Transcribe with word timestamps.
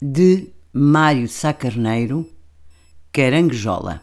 de 0.00 0.52
Mário 0.74 1.26
Sá 1.26 1.54
Carneiro, 1.54 2.30
Caranguejola. 3.10 4.02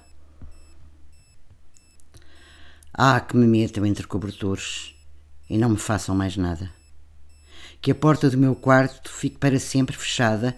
Ah, 2.92 3.20
que 3.20 3.38
me 3.38 3.46
metam 3.46 3.86
entre 3.86 4.08
cobertores 4.08 4.96
e 5.48 5.56
não 5.56 5.70
me 5.70 5.78
façam 5.78 6.16
mais 6.16 6.36
nada. 6.36 6.72
Que 7.80 7.92
a 7.92 7.96
porta 7.96 8.28
do 8.28 8.40
meu 8.40 8.56
quarto 8.56 9.12
fique 9.12 9.38
para 9.38 9.60
sempre 9.60 9.96
fechada, 9.96 10.58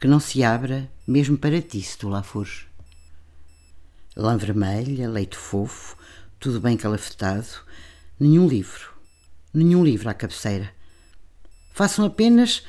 que 0.00 0.08
não 0.08 0.18
se 0.18 0.42
abra, 0.42 0.90
mesmo 1.06 1.38
para 1.38 1.62
ti, 1.62 1.80
se 1.80 1.96
tu 1.96 2.08
lá 2.08 2.24
fores. 2.24 2.66
Lã 4.16 4.36
vermelha, 4.36 5.08
leite 5.08 5.36
fofo, 5.36 5.96
tudo 6.40 6.60
bem 6.60 6.76
calafetado, 6.76 7.46
nenhum 8.18 8.48
livro, 8.48 8.92
nenhum 9.52 9.84
livro 9.84 10.08
à 10.08 10.14
cabeceira. 10.14 10.74
Façam 11.72 12.04
apenas 12.04 12.64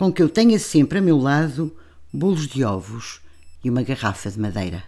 com 0.00 0.10
que 0.10 0.22
eu 0.22 0.30
tenha 0.30 0.58
sempre 0.58 0.98
a 0.98 1.02
meu 1.02 1.18
lado 1.18 1.76
bolos 2.10 2.48
de 2.48 2.64
ovos 2.64 3.20
e 3.62 3.68
uma 3.68 3.82
garrafa 3.82 4.30
de 4.30 4.40
madeira. 4.40 4.82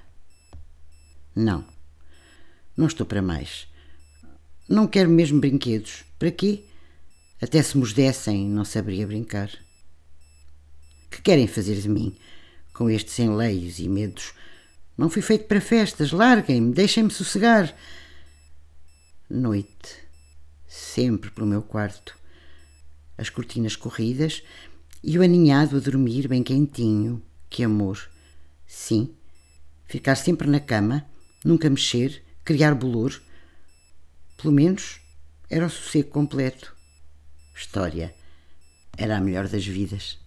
Não, 1.37 1.67
não 2.75 2.87
estou 2.87 3.05
para 3.05 3.21
mais. 3.21 3.69
Não 4.67 4.87
quero 4.87 5.11
mesmo 5.11 5.39
brinquedos. 5.39 6.03
Para 6.19 6.31
quê? 6.31 6.65
Até 7.43 7.63
se 7.63 7.77
me 7.77 7.87
dessem, 7.93 8.49
não 8.49 8.65
saberia 8.65 9.07
brincar. 9.07 9.51
Que 11.11 11.21
querem 11.21 11.47
fazer 11.47 11.79
de 11.79 11.91
mim 11.91 12.17
com 12.73 12.89
estes 12.89 13.19
enleios 13.19 13.81
e 13.81 13.91
medos? 13.91 14.33
Não 14.97 15.11
fui 15.11 15.21
feito 15.21 15.45
para 15.45 15.61
festas. 15.61 16.11
Larguem-me, 16.11 16.73
deixem-me 16.73 17.11
sossegar. 17.11 17.77
Noite, 19.29 19.95
sempre 20.67 21.31
pelo 21.31 21.47
meu 21.47 21.61
quarto. 21.61 22.17
As 23.19 23.29
cortinas 23.29 23.77
corridas 23.77 24.43
e 25.03 25.19
o 25.19 25.23
aninhado 25.23 25.77
a 25.77 25.81
dormir 25.81 26.29
bem 26.29 26.43
quentinho. 26.43 27.23
Que 27.51 27.65
amor! 27.65 28.09
Sim, 28.67 29.15
ficar 29.85 30.15
sempre 30.15 30.49
na 30.49 30.61
cama, 30.61 31.05
nunca 31.45 31.69
mexer, 31.69 32.23
criar 32.45 32.75
bolor. 32.75 33.21
Pelo 34.37 34.53
menos 34.53 35.01
era 35.51 35.67
o 35.67 35.71
sossego 35.71 36.11
completo. 36.11 36.75
História 37.55 38.15
era 38.97 39.17
a 39.17 39.21
melhor 39.21 39.49
das 39.49 39.67
vidas. 39.67 40.19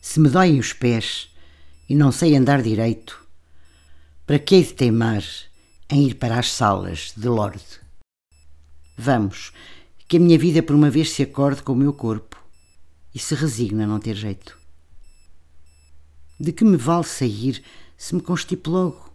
Se 0.00 0.18
me 0.18 0.28
doem 0.28 0.58
os 0.58 0.72
pés 0.72 1.30
e 1.88 1.94
não 1.94 2.10
sei 2.10 2.36
andar 2.36 2.62
direito, 2.62 3.26
para 4.26 4.38
que 4.38 4.56
hei 4.56 4.64
de 4.64 4.74
teimar 4.74 5.22
em 5.88 6.06
ir 6.06 6.14
para 6.14 6.38
as 6.38 6.50
salas 6.50 7.12
de 7.16 7.28
Lorde? 7.28 7.80
Vamos, 8.96 9.52
que 10.06 10.16
a 10.16 10.20
minha 10.20 10.38
vida 10.38 10.62
por 10.62 10.74
uma 10.74 10.90
vez 10.90 11.10
se 11.10 11.22
acorde 11.22 11.62
com 11.62 11.72
o 11.72 11.76
meu 11.76 11.92
corpo 11.92 12.29
e 13.14 13.18
se 13.18 13.34
resigna 13.34 13.84
a 13.84 13.86
não 13.86 13.98
ter 13.98 14.14
jeito. 14.14 14.58
De 16.38 16.52
que 16.52 16.64
me 16.64 16.76
vale 16.76 17.04
sair 17.04 17.62
se 17.96 18.14
me 18.14 18.20
constipo 18.20 18.70
logo? 18.70 19.12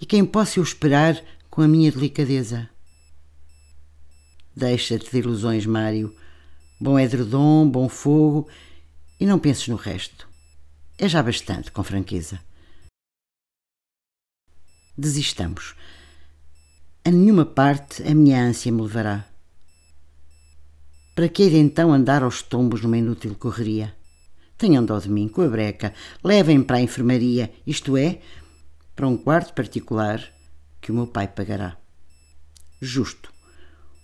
E 0.00 0.06
quem 0.06 0.24
posso 0.24 0.58
eu 0.58 0.62
esperar 0.62 1.22
com 1.50 1.62
a 1.62 1.68
minha 1.68 1.90
delicadeza? 1.90 2.68
Deixa-te 4.54 5.10
de 5.10 5.18
ilusões, 5.18 5.66
Mário. 5.66 6.14
Bom 6.80 6.98
edredom, 6.98 7.68
bom 7.68 7.88
fogo, 7.88 8.48
e 9.18 9.26
não 9.26 9.38
penses 9.38 9.68
no 9.68 9.76
resto. 9.76 10.28
É 10.98 11.08
já 11.08 11.22
bastante, 11.22 11.70
com 11.70 11.82
franqueza. 11.82 12.40
Desistamos. 14.96 15.74
A 17.04 17.10
nenhuma 17.10 17.44
parte 17.44 18.02
a 18.02 18.14
minha 18.14 18.42
ânsia 18.42 18.72
me 18.72 18.80
levará. 18.82 19.28
Para 21.16 21.30
que 21.30 21.44
ir 21.44 21.54
então 21.54 21.94
andar 21.94 22.22
aos 22.22 22.42
tombos 22.42 22.82
numa 22.82 22.98
inútil 22.98 23.34
correria? 23.36 23.96
Tenham 24.58 24.84
dó 24.84 24.98
de 24.98 25.08
mim, 25.08 25.28
com 25.28 25.40
a 25.40 25.48
breca, 25.48 25.94
levem-me 26.22 26.62
para 26.62 26.76
a 26.76 26.82
enfermaria, 26.82 27.50
isto 27.66 27.96
é, 27.96 28.20
para 28.94 29.08
um 29.08 29.16
quarto 29.16 29.54
particular 29.54 30.22
que 30.78 30.92
o 30.92 30.94
meu 30.94 31.06
pai 31.06 31.26
pagará. 31.26 31.78
Justo. 32.82 33.32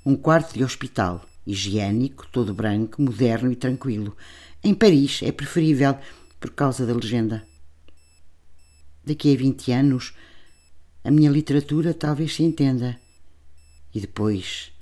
Um 0.06 0.16
quarto 0.16 0.54
de 0.54 0.64
hospital, 0.64 1.22
higiênico, 1.46 2.26
todo 2.32 2.54
branco, 2.54 3.02
moderno 3.02 3.52
e 3.52 3.56
tranquilo. 3.56 4.16
Em 4.64 4.72
Paris 4.72 5.20
é 5.22 5.30
preferível 5.30 5.98
por 6.40 6.52
causa 6.52 6.86
da 6.86 6.94
legenda. 6.94 7.46
Daqui 9.04 9.34
a 9.34 9.36
20 9.36 9.70
anos, 9.70 10.14
a 11.04 11.10
minha 11.10 11.30
literatura 11.30 11.92
talvez 11.92 12.36
se 12.36 12.42
entenda. 12.42 12.98
E 13.94 14.00
depois, 14.00 14.72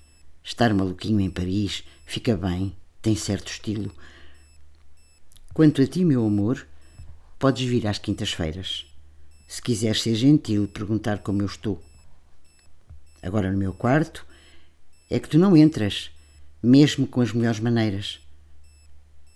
estar 0.43 0.73
maluquinho 0.75 1.21
em 1.21 1.31
Paris 1.31 1.85
Fica 2.11 2.37
bem, 2.37 2.77
tem 3.01 3.15
certo 3.15 3.53
estilo. 3.53 3.95
Quanto 5.55 5.81
a 5.81 5.87
ti, 5.87 6.05
meu 6.05 6.27
amor, 6.27 6.67
podes 7.39 7.65
vir 7.69 7.87
às 7.87 7.99
quintas-feiras. 7.99 8.85
Se 9.47 9.63
quiseres 9.63 10.03
ser 10.03 10.17
gentil, 10.17 10.67
perguntar 10.67 11.21
como 11.21 11.41
eu 11.41 11.47
estou. 11.47 11.81
Agora 13.23 13.53
no 13.53 13.57
meu 13.57 13.73
quarto 13.73 14.27
é 15.09 15.21
que 15.21 15.29
tu 15.29 15.39
não 15.39 15.57
entras, 15.57 16.11
mesmo 16.61 17.07
com 17.07 17.21
as 17.21 17.33
melhores 17.33 17.61
maneiras. 17.61 18.19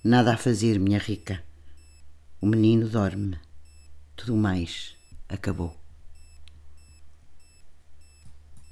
Nada 0.02 0.34
a 0.34 0.36
fazer, 0.36 0.80
minha 0.80 0.98
rica. 0.98 1.44
O 2.40 2.46
menino 2.46 2.88
dorme. 2.88 3.38
Tudo 4.16 4.34
mais 4.34 4.96
acabou. 5.28 5.83